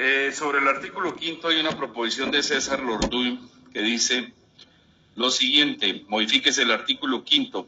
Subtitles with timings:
[0.00, 3.36] Eh, sobre el artículo quinto hay una proposición de César Lorduy
[3.72, 4.32] que dice
[5.16, 7.66] lo siguiente, modifíquese el artículo quinto.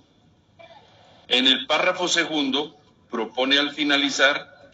[1.27, 2.79] En el párrafo segundo
[3.11, 4.71] propone al finalizar,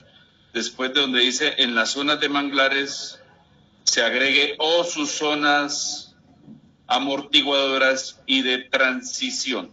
[0.53, 3.23] después de donde dice en las zonas de manglares
[3.85, 6.15] se agregue o sus zonas
[6.87, 9.71] amortiguadoras y de transición.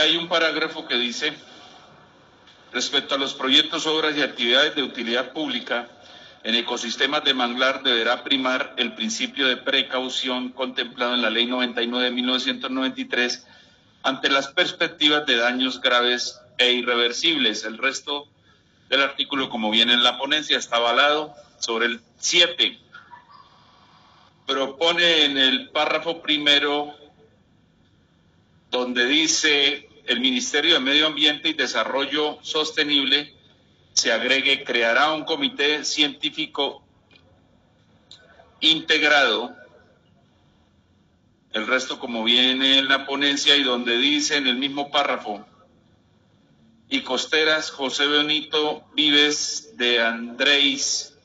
[0.00, 1.32] Hay un parágrafo que dice,
[2.72, 5.88] respecto a los proyectos, obras y actividades de utilidad pública,
[6.44, 12.04] en ecosistemas de manglar deberá primar el principio de precaución contemplado en la Ley 99
[12.04, 13.46] de 1993
[14.04, 17.64] ante las perspectivas de daños graves e irreversibles.
[17.64, 18.28] El resto
[18.88, 22.78] del artículo, como viene en la ponencia, está avalado sobre el 7.
[24.46, 26.94] Propone en el párrafo primero
[28.70, 33.34] donde dice el Ministerio de Medio Ambiente y Desarrollo Sostenible
[33.92, 36.82] se agregue, creará un comité científico
[38.60, 39.54] integrado,
[41.52, 45.46] el resto como viene en la ponencia y donde dice en el mismo párrafo,
[46.88, 51.18] y costeras José Benito Vives de Andrés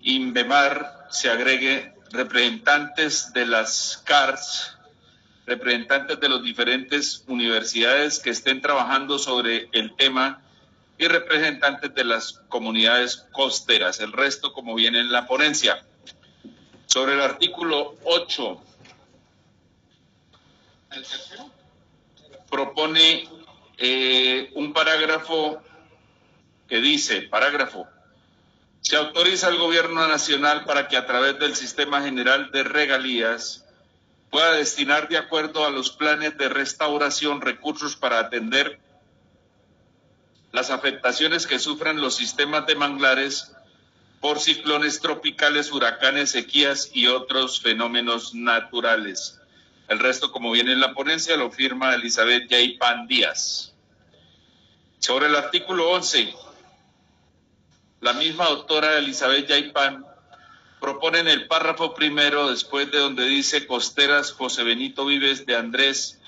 [0.00, 4.77] Inbemar se agregue representantes de las CARS
[5.48, 10.42] representantes de las diferentes universidades que estén trabajando sobre el tema
[10.98, 14.00] y representantes de las comunidades costeras.
[14.00, 15.84] El resto, como viene en la ponencia.
[16.86, 18.62] Sobre el artículo 8,
[22.50, 23.28] propone
[23.78, 25.62] eh, un parágrafo
[26.68, 27.86] que dice, parágrafo,
[28.80, 33.67] se autoriza al gobierno nacional para que a través del sistema general de regalías
[34.30, 38.78] pueda destinar de acuerdo a los planes de restauración recursos para atender
[40.52, 43.52] las afectaciones que sufran los sistemas de manglares
[44.20, 49.40] por ciclones tropicales, huracanes, sequías y otros fenómenos naturales.
[49.88, 53.72] El resto, como viene en la ponencia, lo firma Elizabeth Yaipan Díaz.
[54.98, 56.34] Sobre el artículo 11,
[58.00, 60.04] la misma doctora Elizabeth Yaipan
[60.80, 66.18] proponen el párrafo primero, después de donde dice Costeras José Benito Vives de Andrés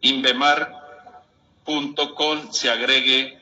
[0.00, 0.92] Invemar.com
[2.52, 3.38] se agregue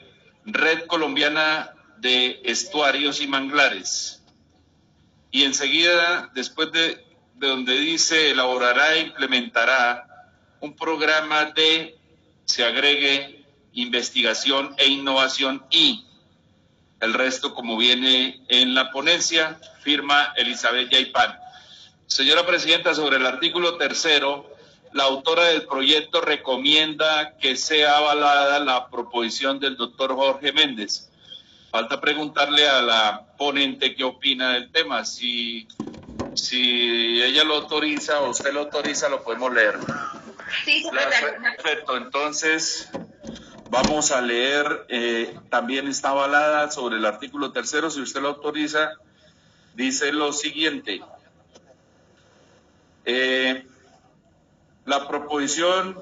[0.47, 4.23] Red Colombiana de Estuarios y Manglares.
[5.31, 10.07] Y enseguida, después de, de donde dice elaborará e implementará
[10.61, 11.99] un programa de,
[12.47, 16.06] se agregue investigación e innovación y
[17.01, 21.39] el resto, como viene en la ponencia, firma Elizabeth Yaipan.
[22.07, 24.47] Señora Presidenta, sobre el artículo tercero,
[24.93, 31.11] la autora del proyecto recomienda que sea avalada la proposición del doctor Jorge Méndez.
[31.71, 35.05] Falta preguntarle a la ponente qué opina del tema.
[35.05, 35.69] Si,
[36.35, 39.79] si ella lo autoriza o usted lo autoriza, lo podemos leer.
[40.65, 42.89] Sí, Perfecto, entonces
[43.77, 48.93] Vamos a leer, eh, también está avalada sobre el artículo tercero, si usted lo autoriza,
[49.75, 51.03] dice lo siguiente.
[53.05, 53.67] Eh,
[54.87, 55.95] la proposición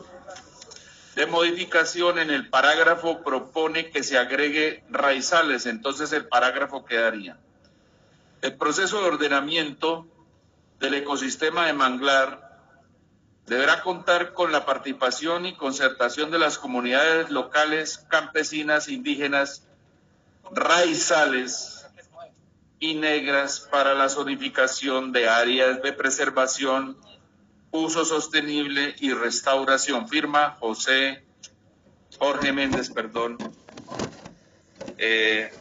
[1.16, 7.38] de modificación en el parágrafo propone que se agregue raizales, entonces el parágrafo quedaría.
[8.40, 10.06] El proceso de ordenamiento
[10.78, 12.53] del ecosistema de manglar
[13.46, 19.66] deberá contar con la participación y concertación de las comunidades locales, campesinas, indígenas,
[20.50, 21.86] raizales
[22.78, 26.98] y negras para la zonificación de áreas de preservación,
[27.70, 30.08] uso sostenible y restauración.
[30.08, 31.24] Firma José
[32.18, 33.36] Jorge Méndez, perdón,
[34.98, 35.52] eh,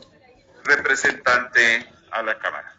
[0.64, 2.76] representante a la Cámara.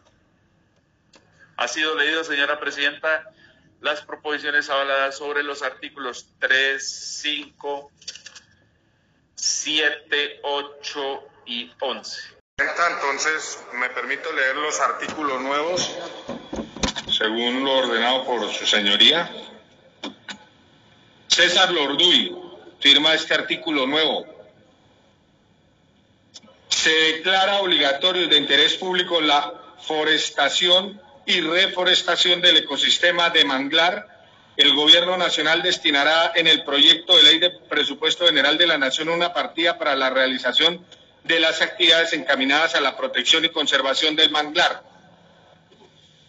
[1.56, 3.30] Ha sido leído, señora Presidenta
[3.80, 7.90] las proposiciones avaladas sobre los artículos 3, 5,
[9.34, 12.20] 7, 8 y 11.
[12.56, 15.90] Entonces, me permito leer los artículos nuevos
[17.16, 19.30] según lo ordenado por su señoría.
[21.28, 22.36] César Lorduy
[22.80, 24.26] firma este artículo nuevo.
[26.68, 34.08] Se declara obligatorio de interés público la forestación y reforestación del ecosistema de manglar,
[34.56, 39.08] el Gobierno Nacional destinará en el proyecto de ley de presupuesto general de la Nación
[39.08, 40.84] una partida para la realización
[41.24, 44.82] de las actividades encaminadas a la protección y conservación del manglar.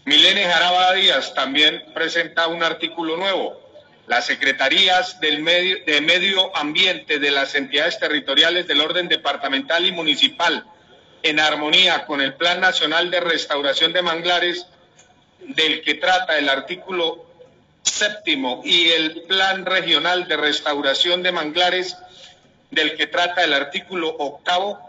[0.06, 3.62] Milene Jaraba Díaz también presenta un artículo nuevo.
[4.08, 9.92] Las secretarías del medio, de medio ambiente de las entidades territoriales del orden departamental y
[9.92, 10.64] municipal,
[11.24, 14.68] en armonía con el Plan Nacional de Restauración de Manglares,
[15.50, 17.26] del que trata el artículo
[17.84, 21.96] séptimo, y el Plan Regional de Restauración de Manglares,
[22.72, 24.80] del que trata el artículo octavo,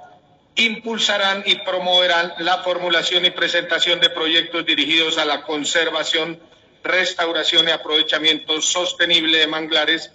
[0.57, 6.41] impulsarán y promoverán la formulación y presentación de proyectos dirigidos a la conservación,
[6.83, 10.11] restauración y aprovechamiento sostenible de manglares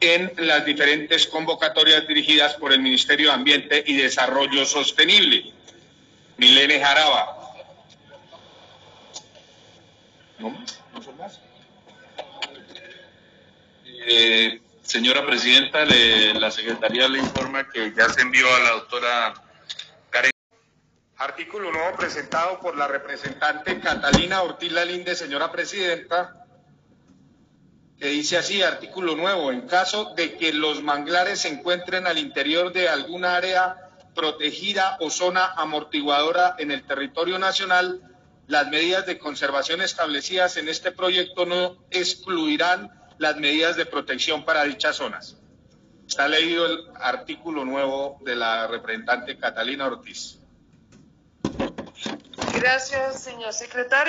[0.00, 5.52] en las diferentes convocatorias dirigidas por el Ministerio de Ambiente y Desarrollo Sostenible.
[6.36, 7.39] Milene Jaraba.
[10.40, 10.56] ¿No?
[10.94, 11.38] ¿No son más?
[13.84, 19.34] Eh, señora Presidenta, le, la Secretaría le informa que ya se envió a la doctora
[20.08, 20.30] Karen.
[21.18, 26.46] Artículo nuevo presentado por la representante Catalina Ortiz Lalinde, señora Presidenta,
[27.98, 32.72] que dice así, artículo nuevo, en caso de que los manglares se encuentren al interior
[32.72, 33.76] de alguna área
[34.14, 38.09] protegida o zona amortiguadora en el territorio nacional,
[38.50, 44.64] las medidas de conservación establecidas en este proyecto no excluirán las medidas de protección para
[44.64, 45.36] dichas zonas.
[46.08, 50.40] Está leído el artículo nuevo de la representante Catalina Ortiz.
[52.52, 54.08] Gracias, señor secretario.